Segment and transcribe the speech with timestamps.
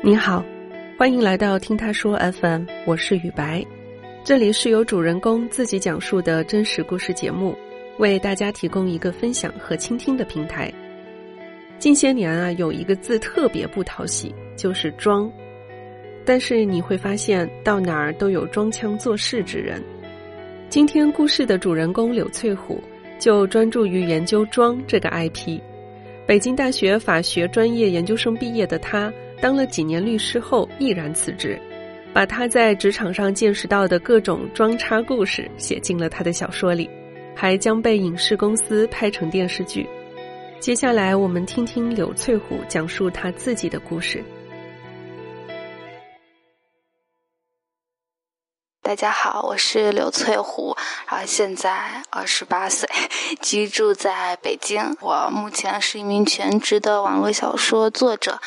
[0.00, 0.44] 你好，
[0.96, 3.66] 欢迎来到听他说 FM，我是雨白，
[4.22, 7.58] 这里是由主人公自己讲述的真实故事节目，
[7.98, 10.72] 为大家提供一个分享和倾听的平台。
[11.80, 15.28] 近些年啊，有一个字特别不讨喜，就是装。
[16.24, 19.82] 但是你会发现，到哪儿都有装腔作势之人。
[20.68, 22.80] 今天故事的主人公柳翠虎，
[23.18, 25.58] 就专注于研究“装”这个 IP。
[26.24, 29.12] 北京大学法学专业研究生毕业的他。
[29.40, 31.60] 当了几年律师后，毅然辞职，
[32.12, 36.90] 把他在职场上见识到的各种装叉故事写进了他的小说里，
[37.36, 39.88] 还将被影视公司拍成电视剧。
[40.58, 44.24] 接下来，我们听听柳翠虎讲述他自己的故事。
[48.82, 50.74] 大家好，我是柳翠虎，
[51.06, 52.88] 啊现在二十八岁，
[53.40, 54.96] 居住在北京。
[55.00, 58.40] 我目前是一名全职的网络小说作者。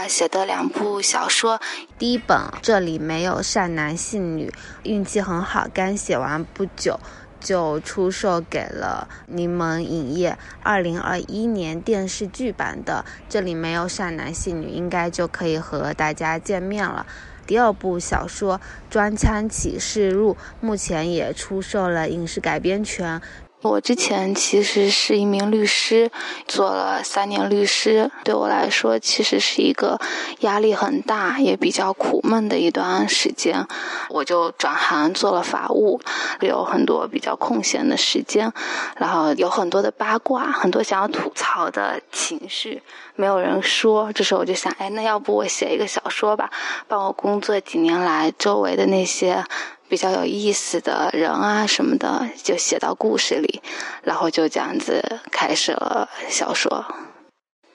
[0.00, 1.60] 他写的两部小说，
[1.98, 4.48] 第一本这里没有善男信女，
[4.84, 7.00] 运气很好，刚写完不久
[7.40, 10.38] 就出售给了柠檬影业。
[10.62, 17.04] 二零二一年电视剧版的这里没有善男信女，应该就可以和大家见面了。
[17.44, 23.20] 第二部小说《装腔启示录》目前也出售了影视改编权。
[23.60, 26.12] 我之前其实是一名律师，
[26.46, 29.98] 做了三年律师，对我来说其实是一个
[30.40, 33.66] 压力很大也比较苦闷的一段时间。
[34.10, 36.00] 我就转行做了法务，
[36.40, 38.52] 有很多比较空闲的时间，
[38.96, 42.80] 然后有很多的八卦，很多想要吐槽的情绪，
[43.16, 44.12] 没有人说。
[44.12, 46.48] 这时候我就想，哎，那要不我写一个小说吧，
[46.86, 49.44] 帮我工作几年来周围的那些。
[49.88, 53.62] 比较有意思的人啊什么的，就写到故事里，
[54.02, 56.84] 然后就这样子开始了小说。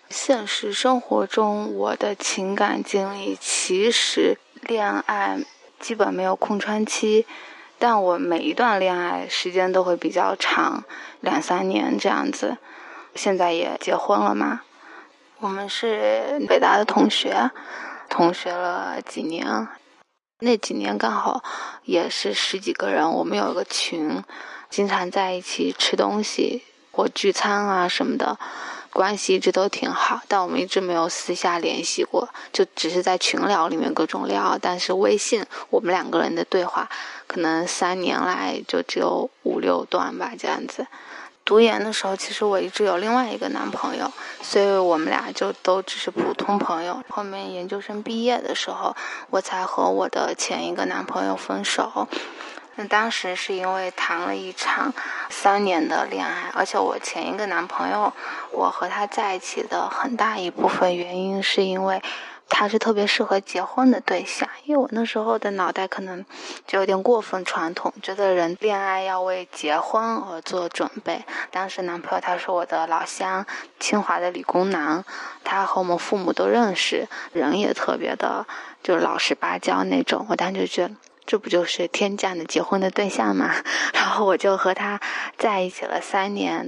[0.10, 5.40] 现实生活中，我的情感经历其实恋爱
[5.80, 7.26] 基本没有空窗期，
[7.80, 10.84] 但我每一段恋爱时间都会比较长，
[11.20, 12.58] 两三年这样子。
[13.16, 14.62] 现在也结婚了嘛，
[15.40, 17.50] 我们是北大的同学，
[18.08, 19.68] 同学了几年。
[20.44, 21.42] 那几年刚好
[21.86, 24.22] 也是十几个人，我们有一个群，
[24.70, 28.38] 经常在一起吃东西或聚餐啊什么的，
[28.92, 30.22] 关系一直都挺好。
[30.28, 34.58] 但我们一直没有私下联系过，就只是在群聊里面各种聊。
[34.62, 36.90] 但是微信，我们两个人的对话，
[37.26, 40.86] 可能三年来就只有五六段吧，这样子。
[41.46, 44.12] 读研的时候，其实我一直有另外一个男朋友，
[44.42, 47.04] 所以我们俩就都只是普通朋友。
[47.10, 48.96] 后面研究生毕业的时候，
[49.30, 52.08] 我才和我的前一个男朋友分手。
[52.76, 54.92] 那当时是因为谈了一场
[55.30, 58.12] 三年的恋爱，而且我前一个男朋友，
[58.52, 62.02] 我和他在一起的很大一部分原因是因为。
[62.50, 66.24] 他是特别适合结婚的对象，因为我那时候的脑袋可能
[66.68, 71.24] 就有点过分传统，觉得人恋爱要为结婚而做准备。
[71.50, 73.46] 当时男朋友他是我的老乡，
[73.80, 75.04] 清华的理工男，
[75.44, 78.46] 他和我们父母都认识，人也特别的，
[78.84, 80.26] 就是老实巴交那种。
[80.30, 83.52] 我当时就觉得，这不就是天降的结婚的对象吗？
[83.96, 85.02] 然后我就和他
[85.38, 86.68] 在一起了三年，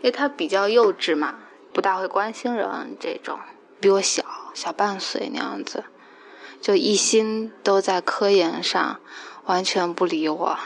[0.00, 1.36] 因为他比较幼稚嘛，
[1.72, 3.38] 不大会关心人这种。
[3.84, 4.24] 比我小
[4.54, 5.84] 小半岁那样子，
[6.58, 8.98] 就一心都在科研上，
[9.44, 10.58] 完全不理我。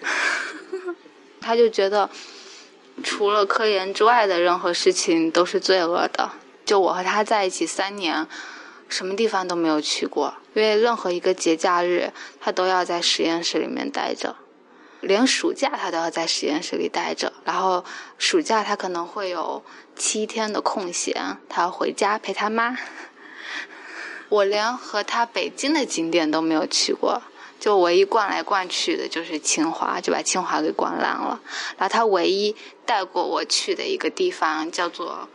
[1.40, 2.10] 他就觉得，
[3.02, 6.32] 除了科研之外的任何事情都是罪恶的。
[6.66, 8.26] 就我和他在一起三年，
[8.86, 14.36] 什么地方都没有去过，因为任何一个节假日，他都要在实验室里面待着。
[15.04, 17.84] 连暑假他都要在实验室里待着，然后
[18.18, 19.62] 暑假他可能会有
[19.94, 22.76] 七天的空闲，他要回家陪他妈。
[24.28, 27.22] 我连和他北京的景点都没有去过，
[27.60, 31.40] 就唯一逛来逛去的就是清华，就把清华给逛烂了。
[31.76, 35.28] 然后他唯一带过我去的一个地方叫做。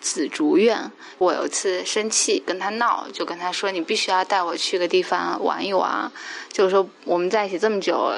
[0.00, 6.10] 紫竹院，我有一次生气跟他闹，就跟他说：“你必须要带我去个地方玩一玩。”
[6.52, 8.12] 就是说我们在一起这么久，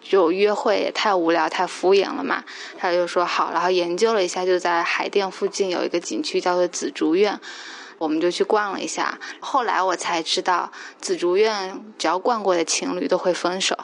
[0.00, 2.44] 就约会也太无聊、太敷衍了嘛。
[2.78, 7.38] 他就说好，然后研究了一下，就在海淀附近有一个景区叫做紫竹院，
[7.98, 9.18] 我们就去逛了一下。
[9.40, 10.70] 后来我才知道，
[11.00, 13.76] 紫竹院只要逛过的情侣都会分手，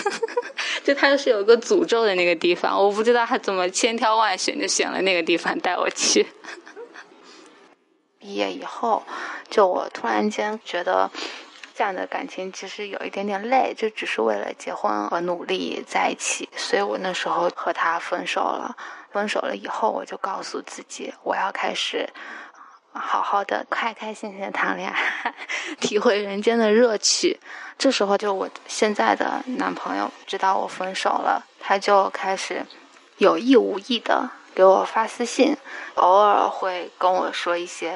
[0.84, 6.26] 就他是有一个诅咒的那个地方，我不知道他怎么千挑万选就选了那个地方带我去。
[8.24, 9.02] 毕业以后，
[9.50, 11.10] 就我突然间觉得，
[11.74, 18.74] 这样的感情其实有一点点累，就只是为了结婚而努力在一起，所以我那时候和他分手了。
[19.12, 22.08] 分手了以后，我就告诉自己，我要开始
[22.94, 25.34] 好好的开开心心的谈恋爱，
[25.78, 27.38] 体会人间的乐趣。
[27.76, 32.64] 这时候，就我现在的男朋友知道我分手了，他就开始
[33.18, 35.56] 有意无意的给我发私信，
[35.94, 37.94] 偶尔会跟我说一些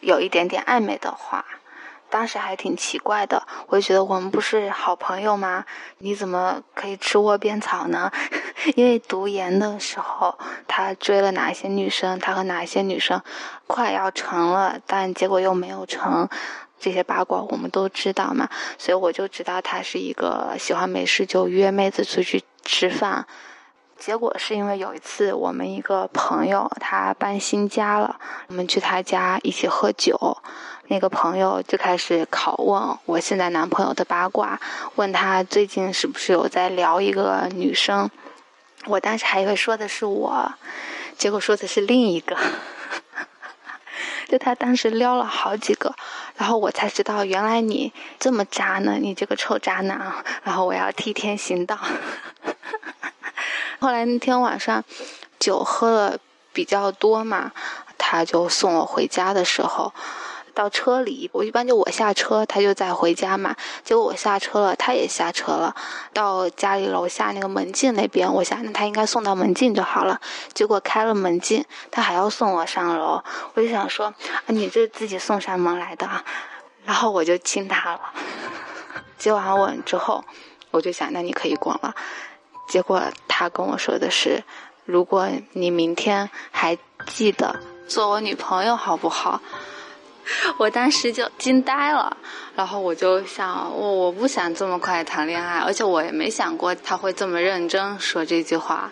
[0.00, 1.44] 有一点点暧昧的话。
[2.10, 5.64] 当时还挺奇怪的，我觉得我们不是好朋友吗？
[5.98, 8.12] 你怎么可以吃窝边草呢？
[8.76, 10.38] 因为读研的时候，
[10.68, 13.20] 他追了哪些女生，他和哪些女生
[13.66, 16.28] 快要成了，但结果又没有成，
[16.78, 18.48] 这些八卦我们都知道嘛。
[18.78, 23.26] 所以我就知道他是一个喜欢没事就约妹子出去吃饭。
[24.04, 30.36] 结果是因为有一次我们一个朋友他搬新家了，我们去他家一起喝酒。
[30.88, 34.60] 那个朋友就开始拷问我现在男朋友的八卦，
[34.96, 38.10] 问他最近是不是有在聊一个女生。
[38.84, 40.52] 我当时还以为说的是我，
[41.16, 42.36] 结果说的是另一个。
[44.28, 45.94] 就他当时撩了好几个，
[46.36, 50.12] 然后我才知道原来你这么渣呢，你这个臭渣男。
[50.42, 51.78] 然后我要替天行道。
[53.80, 54.82] 后来那天晚上
[55.38, 56.18] 酒喝了
[56.52, 57.52] 比较多嘛，
[57.98, 59.92] 他就送我回家的时候。
[60.56, 63.56] 到车里，我一般就我下车，他就在回家嘛。
[63.82, 65.74] 结果我下车了，他也下车了。
[66.12, 70.20] 到家里楼下那个门禁那边，我想那他应该送到门禁就好了。
[70.52, 73.20] 结果开了门禁，他还要送我上楼。
[73.54, 74.14] 我就想说，
[74.46, 76.24] 你这自己送上门来的啊。
[76.84, 78.00] 然后我就亲他了。
[79.18, 80.24] 接完吻之后，
[80.70, 81.92] 我就想，那你可以滚了。
[82.66, 84.42] 结果他跟我说的是，
[84.84, 86.76] 如果你明天还
[87.06, 89.40] 记得做我女朋友，好不好？
[90.56, 92.16] 我当时就惊呆了，
[92.56, 98.90] 然后我就想，我我不想这么快谈恋爱，而且我也没想过他会这么认真说这句话，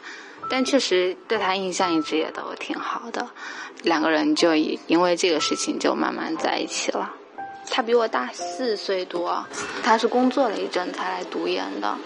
[0.51, 3.27] 但确实对他印象一直也都挺好的，
[3.83, 7.11] 两个人就因为这个事情就慢慢在一起了。
[7.71, 9.43] 他比我大四岁多，
[9.83, 11.97] 他是工作了一阵才来读研的，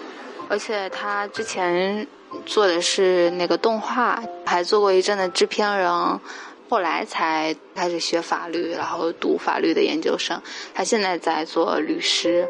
[0.48, 2.06] 而且他之前
[2.44, 6.20] 做的是那个动画，还做过一阵的制片人。
[6.68, 10.42] 后来才开始学法律，然后读法律的研究生。
[10.74, 12.44] 他现在在做律师，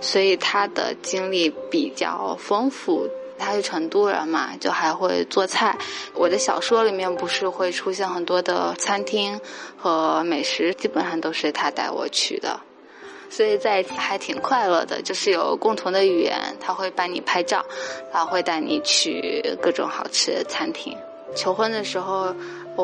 [0.00, 3.08] 所以他的经历比较丰富。
[3.36, 5.76] 他是成都人嘛，就还会做菜。
[6.14, 9.40] 我的小说里面不是会出现很多的餐厅
[9.76, 12.60] 和美食，基本上都是他带我去的，
[13.30, 15.00] 所以在一起还挺快乐的。
[15.02, 17.64] 就是有共同的语言，他会帮你拍照，
[18.12, 20.96] 然后会带你去各种好吃的餐厅。
[21.34, 22.34] 求婚的时候。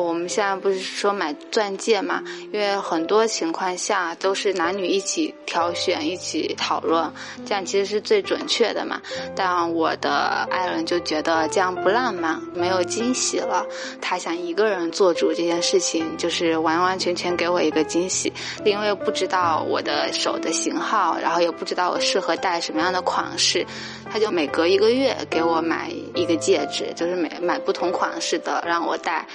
[0.01, 2.21] 我们现在不是说买钻戒嘛？
[2.51, 7.09] 因为很多情况下都是男女一起挑选、一起讨论，
[7.45, 9.01] 这样其实是最准确的嘛。
[9.33, 13.65] 但我的爱人就觉得这样不浪漫，没有惊喜了。
[14.01, 18.33] 他想一个人做主这件事情，就是完完全全给我一个惊喜。
[18.65, 23.65] 因为不知道我的手的型号，然后也不知道我适合戴什么样的款式，
[24.11, 29.25] 他就每隔一个月给我买一个戒指，就是每买不同款式的让我戴。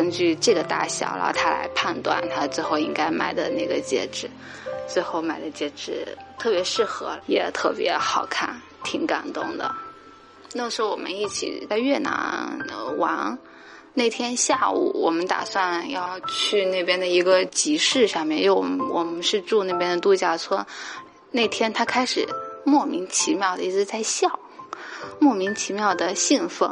[0.00, 4.30] 根据这个大小，然后他来判断他最后应该买的那个戒指，
[4.88, 6.08] 最后买的戒指
[6.38, 9.70] 特别适合，也特别好看，挺感动的。
[10.54, 12.58] 那时候我们一起在越南
[12.96, 13.38] 玩，
[13.92, 20.64] 那天下午我们打算要去那边的一个集市上面，因为我们我们是住那边的度假村。
[21.30, 22.26] 那天他开始
[22.64, 24.40] 莫名其妙的一直在笑。
[25.18, 26.68] 莫名其妙的兴奋，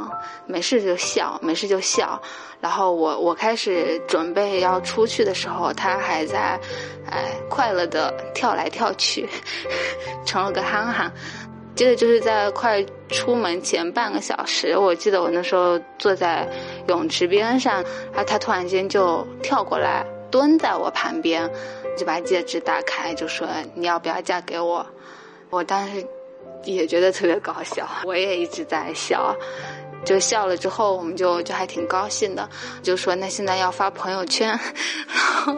[0.46, 2.20] 没事就笑，没事就笑。
[2.60, 6.58] 然后我我开始准备要出去的时候，他还在，
[7.08, 9.28] 哎，快乐的跳来跳去，
[10.26, 11.12] 成了个憨憨。
[11.76, 16.48] 接着就是在快出门前半个小时，我记得我那时候坐在
[16.88, 17.74] 泳池边上，
[18.10, 21.48] 然后他突然间就跳过来，蹲在我旁边，
[21.96, 24.84] 就把戒指打开，就说你要不要嫁给我？
[25.50, 26.04] 我当时。
[26.64, 29.34] 也觉得特别搞笑， 我也一直在笑，
[30.04, 32.48] 就笑了之后，我们就就还挺高兴的，
[32.82, 34.48] 就说那现在要发朋友圈，
[35.08, 35.54] 然后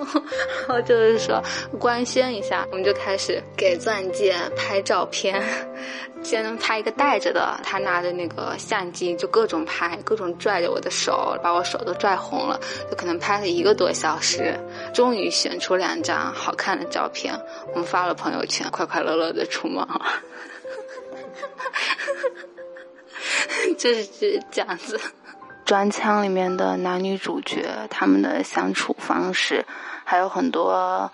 [0.67, 1.43] 然后就是说
[1.79, 5.43] 官宣一下，我们就开始给钻戒拍照片，
[6.23, 14.55] 先拍一个戴着的，他拿着那个相机就各种拍，各种拽着我的手，把我手都拽红了，就可能拍了一个多小时，
[14.93, 17.35] 终于选出两张好看的照片，
[17.73, 20.01] 我们发了朋友圈，快快乐乐的出门了。
[23.79, 25.01] 就是这样子，
[25.65, 29.65] 专枪里面的男女主角他们的相处方式，
[30.05, 31.11] 还有很多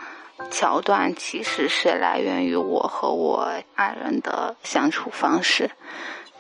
[0.50, 5.70] 桥段，其实是来源于我和我爱人的相处方式。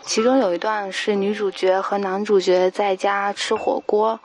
[0.02, 4.20] 其中有一段是女主角和男主角在家吃火锅，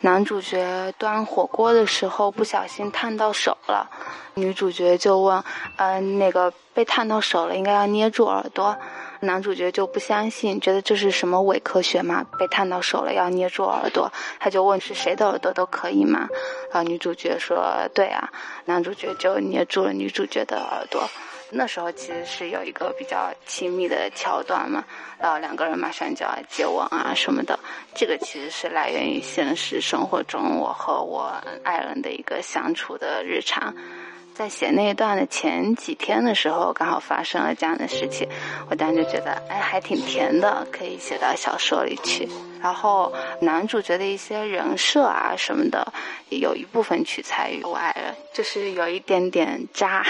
[0.00, 3.90] 男主角端火锅的时候不小心烫到手了，
[4.34, 5.42] 女主角就问
[5.76, 8.76] ：“嗯，那个被烫到手了，应该要捏住耳朵。”
[9.20, 12.24] 男主角就不相信，觉得这是什么伪科学嘛？
[12.38, 16.28] 被烫到手了要捏住耳朵，他就问是谁的耳朵都可以吗？
[16.72, 18.30] 然后女主角说：“对啊。”
[18.66, 21.08] 男主角就捏住了女主角的耳朵。
[21.50, 24.84] 那时候其实是有一个比较亲密的桥段嘛，
[25.16, 27.56] 然后两个人马上就要接吻啊什么的。
[27.94, 31.32] 这个其实是来源于现实生活中我和我
[31.62, 33.72] 爱人的一个相处的日常。
[34.36, 38.28] 在写那一段的前几天的时候，刚好发生了这样的事情，
[38.68, 42.28] 我当时就觉得，哎，还挺甜的，可以写到小说里去。
[42.60, 45.90] 然后男主角的一些人设啊什么的，
[46.28, 50.04] 有一部分取材于我爱人，就是有一点点渣，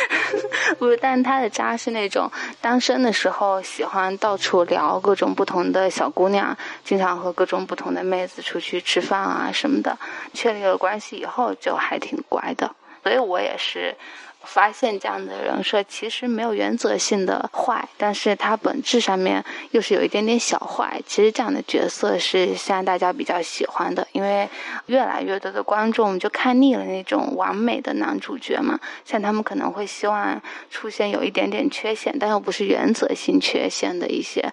[0.78, 2.30] 不是，但他的渣是那种
[2.62, 9.98] 单身的时候喜欢到处聊各种不同的小姑娘，经常和各种不同的妹子出去吃饭啊什么的，
[10.32, 12.74] 确立了关系以后就还挺乖的。
[13.02, 13.96] 所以我也是
[14.42, 21.00] 发现这样的人设其实没有原则性的坏，但是他本质上面又是有一点点小坏。
[21.06, 24.48] 其实这样的角色是现在大家比较喜欢的，因为
[24.86, 30.40] 越来越多的观众就看腻了那种完美的男主角嘛，像他们可能会希望
[30.70, 34.50] 出现有一点点缺陷，但又不是原则性缺陷的一些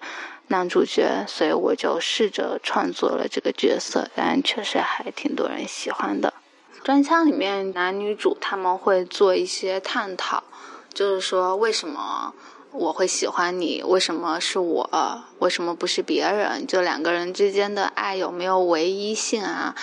[0.48, 6.34] 男主角，所以我就试着创作了这个角色，但确实还挺多人喜欢的。
[6.88, 10.42] 专枪里面男女主他们会做一些探讨，
[10.94, 12.32] 就是说为什么
[12.72, 16.66] 我会喜欢你，为什么是我，为什么不是别人？
[16.66, 19.74] 就两个人之间的爱有没有唯一性啊？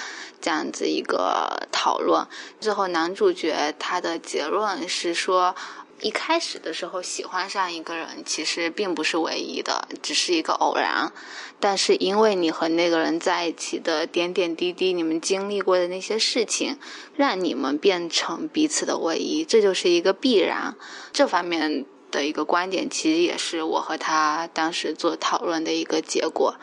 [0.41, 2.25] 这样子一个讨论。
[2.59, 5.55] 最后男主角他的结论是说。
[6.01, 11.11] 一开始的时候喜欢上一个人，其实并不是唯一的，只是一个偶然。
[11.59, 16.77] 但是因为你和那个人在一起的点点滴滴，你们经历过的那些事情，
[17.15, 20.75] 让你们变成彼此的唯一，这就是一个必然。
[21.13, 26.55] 这方面的一个观点，其实也是我和他当时做讨论的一个结果。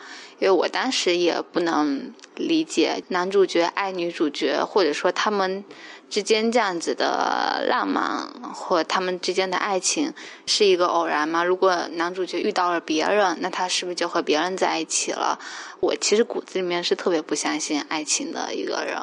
[0.43, 5.63] 因为我当时也不能理解男主角爱女主角，或者说他们。
[6.09, 10.13] 之间这样子的浪漫，或他们之间的爱情
[10.45, 11.43] 是一个偶然吗？
[11.43, 15.39] 如果男主角遇到了别人，那他是不是就和别人在一起了？
[15.79, 18.95] 我其实骨子里面是特别不相信爱情的一个人。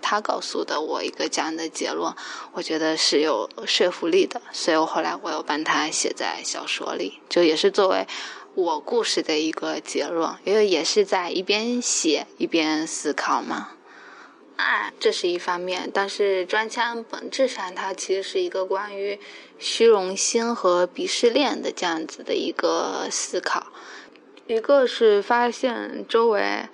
[0.00, 2.10] 他告诉的我一个这样的结论，
[2.52, 8.06] 我觉得是有说服力的，所以我后来我又帮他写在小说里，就也是作为
[8.58, 13.68] 我故事的一个结论，因为也是在一边写一边思考嘛。
[14.56, 19.20] 爱，这是一方面，但是专枪本质上它其实是一个关于
[19.60, 23.68] 虚荣心和鄙视链的这样子的一个思考。
[24.48, 26.68] 一个是发现周围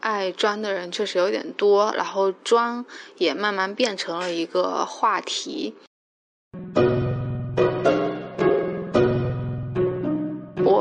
[0.00, 2.84] 爱装的人确实有点多，然后装
[3.16, 5.74] 也慢慢变成了一个话题。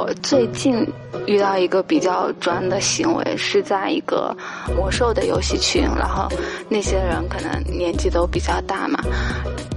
[0.02, 0.88] 我最近。
[1.28, 4.36] 遇到一个比较专的行为，是在一个
[4.76, 6.28] 魔兽的游戏群，然后
[6.68, 9.00] 那些人可能年纪都比较大嘛。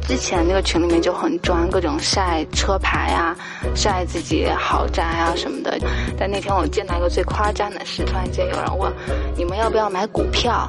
[0.09, 3.37] 之前那个群里面就很装，各种晒车牌啊，
[3.75, 5.78] 晒自己豪宅啊什么的。
[6.19, 8.90] 但那天我见到一个最夸张的是，突然间有人问
[9.37, 10.66] 你们要不要买股票，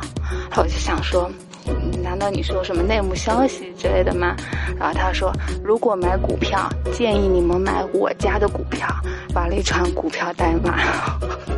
[0.49, 1.31] 然后我就想说。
[2.03, 4.35] 难道你是有什么内幕消息之类的吗？
[4.79, 5.31] 然后他说，
[5.63, 8.87] 如果买股票，建议你们买我家的股票，
[9.33, 10.77] 发了一串股票代码。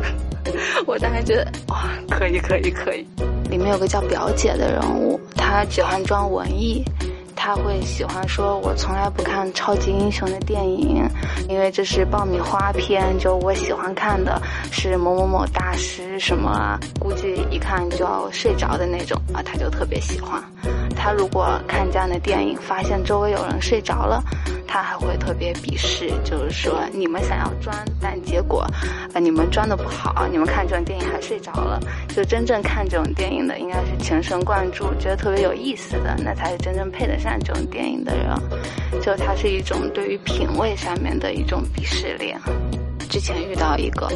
[0.86, 3.06] 我当时觉得哇，可以可以可以。
[3.50, 6.84] 里面有个叫表姐的人物，她喜欢装文艺。
[7.40, 11.08] 他会喜欢说：“我从来不看超级英雄的电影，
[11.48, 13.16] 因为这是爆米花片。
[13.16, 14.42] 就我喜欢看的
[14.72, 20.42] 是某某某大师什么，估计一看就要睡着的那种啊。”他就特别喜欢。
[20.96, 24.20] 他如果看这样的电影，发现周围有人睡着了，
[24.66, 28.62] 他还会特别鄙视，就是说你们想要装，但结果
[29.14, 31.78] 啊你们装的不好，你们看这种电影还睡着了。
[32.08, 37.27] 就真正看这种电影的，应该是全神贯注，觉得特别有意思的，那才是真正配得上。
[37.28, 38.34] 看这种电影的人，
[39.02, 42.40] 就它是一种对于品味上面的一种鄙视链。
[43.10, 44.10] 之前遇到一个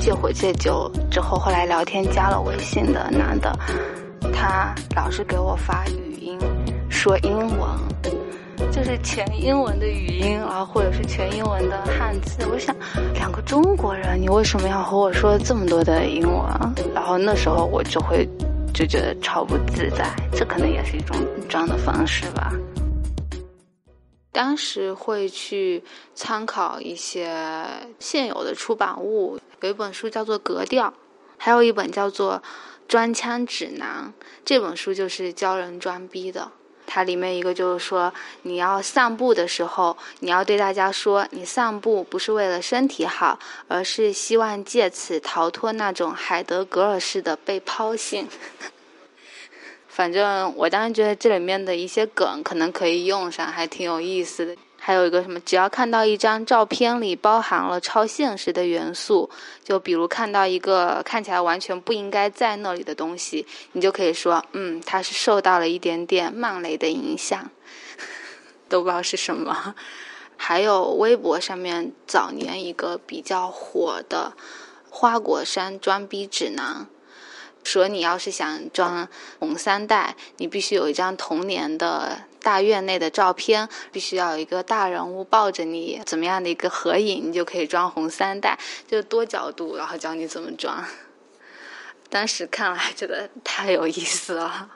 [0.00, 3.56] 戒火戒酒之后，后来聊天加了微信的男的，
[4.32, 6.36] 他老是给我发语音
[6.88, 7.70] 说英文，
[8.72, 12.44] 就是全英文的语音啊，或者是全英文的汉字。
[12.50, 12.74] 我想，
[13.14, 16.44] 两个中国人，你为什么要和我说这么多的英文？
[16.92, 18.28] 然后那时候我就会。
[18.72, 21.16] 就觉得超不自在，这可能也是一种
[21.48, 22.52] 装的方式吧。
[24.32, 25.82] 当时会去
[26.14, 27.66] 参考一些
[27.98, 30.88] 现有的出版物，有一本书叫做《格调》，
[31.36, 32.34] 还有一本叫做
[32.88, 36.52] 《装腔指南》这本书就是教人装逼的。
[36.92, 48.26] 它里面一个就是说，你要散步的时候，你要对大家说，你散步不是为了身体好，而是希望借此逃脱那种海德格尔式的被抛性。
[49.86, 54.56] 反正我当时觉得这里面的一些梗可能可以用上，还挺有意思的。
[54.82, 59.28] 还有一个什么，只要看到一张照片里包含了超现实的元素，
[59.62, 67.50] 就比如看到一个看起来完全不应该在那里的东西，你就可以说，嗯，它是受到了一点点漫雷的影响，
[68.70, 69.74] 都不知道是什么。
[70.38, 74.32] 还有微博上面早年一个比较火的
[74.88, 76.86] 花果山装逼指南。
[77.62, 79.06] 说你要是想装
[79.38, 90.84] 红三代，你必须有一张童年的大院内的照片，必须要有一个大人物抱着你，怎么样的一个合影，你就可以装红三代，就多角度，然后教你怎么装。
[92.10, 94.70] 当时看了觉得太有意思了。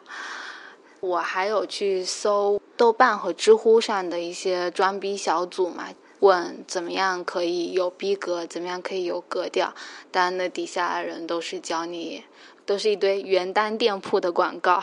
[1.00, 5.88] 我还有去搜豆瓣和知乎上的一些装逼小组嘛，
[6.21, 9.75] 问怎么样可以有逼格，怎么样可以有格调，
[10.11, 12.25] 当然那底下的人都是教你。
[12.66, 14.83] 都是一堆原单店铺的广告，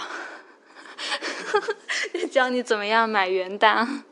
[2.32, 4.04] 教你怎么样买原单。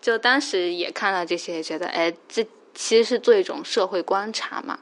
[0.00, 4.78] 就当时也看到这些，觉得哎，这其实是做一种社会观察嘛。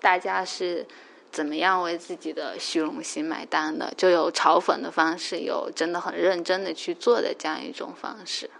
[0.00, 0.84] 大家是
[1.30, 3.92] 怎么样为自己的虚荣心买单的？
[3.96, 8.50] 就有嘲讽的方式，有真的很认真的去做的这样一种方式，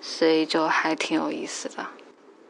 [0.00, 1.86] 所以就还挺有意思的。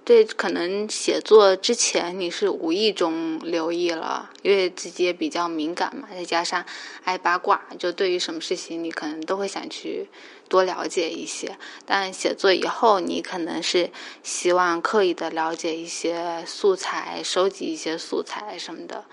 [0.09, 6.65] 这，可能写作之前你是无意中留意了，因为自己也比较敏感嘛，再加上
[7.05, 10.09] 爱八卦，就对于什么事情你可能都会想去
[10.49, 11.59] 多了解一些。
[11.85, 13.91] 但写作以后，你可能是
[14.23, 19.05] 希望刻意的了解一些素材，收集一些素材什么的。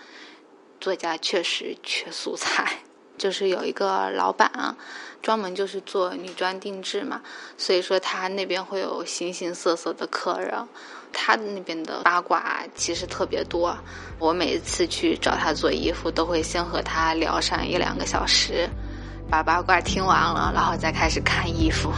[0.79, 2.83] 作家确实缺素材，
[3.17, 4.75] 就是有一个老板啊。
[5.21, 7.19] 专门就是做女装定制嘛，
[7.57, 10.53] 所以说他那边会有形形色色的客人，
[11.11, 13.75] 他那边的八卦其实特别多。
[14.19, 18.69] 我每一次去找他做衣服，都会先和他聊上一两个小时，
[19.27, 21.91] 把八卦听完了，然后再开始看衣服。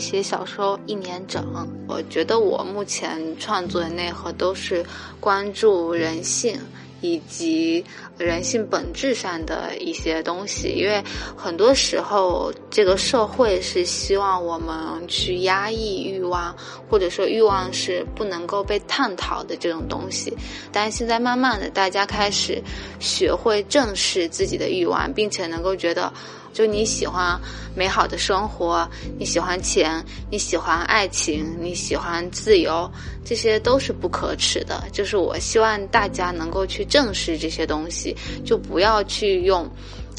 [0.00, 1.44] 写小说一年整，
[1.88, 4.84] 我觉得我目前创作的内核都是
[5.20, 6.58] 关注人性
[7.00, 7.84] 以及
[8.16, 11.02] 人性本质上的一些东西，因为
[11.36, 16.56] 很多时候这个社会是希望我们去压抑欲望，
[16.88, 20.34] 或者说欲望是不能够被探讨的这种东西，
[20.72, 22.62] 但现在慢慢的大家开始
[22.98, 26.12] 学会正视自己的欲望，并且能够觉得。
[26.56, 27.38] 就你喜欢
[27.74, 28.88] 美好的生活，
[29.18, 32.90] 你喜欢钱，你喜欢爱情，你喜欢自由，
[33.26, 34.82] 这些都是不可耻的。
[34.90, 39.70] 就是我希望大家能够去正视这些东西，就不要去用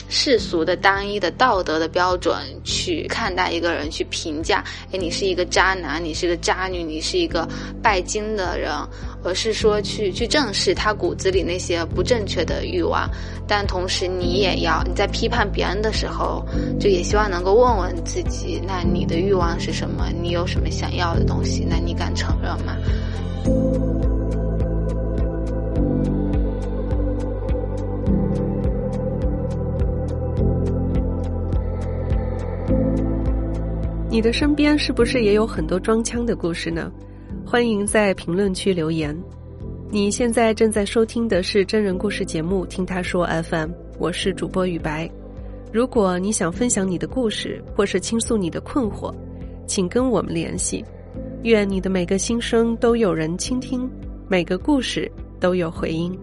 [0.10, 4.64] 世俗的单一的道德的标准去看待一个人，去评价。
[4.92, 7.50] 哎，你是一个渣男，你是个渣女，你是一个
[7.82, 8.72] 拜金的人。
[9.28, 13.10] 而是说去去正视他骨子里那些不正确的欲望，
[13.46, 16.46] 但同时你也要你在批判别人的时候，
[16.80, 20.08] 就也希望能够问问自己，那你的欲望是什么？
[20.22, 21.66] 你有什么想要的东西？
[21.70, 22.78] 那你敢承认吗？
[34.10, 36.92] 你的身边是不是也有很多装腔的故事呢？
[37.50, 39.18] 欢迎在评论区留言。
[39.90, 45.10] 你现在正在收听的是真人故事节目《听他说 FM》，我是主播雨白。
[45.72, 49.16] 如果你想分享你的故事，或是倾诉你的困惑，
[49.66, 50.84] 请跟我们联系。
[51.44, 53.90] 愿你的每个心声都有人倾听，
[54.28, 56.14] 每个故事都有回音。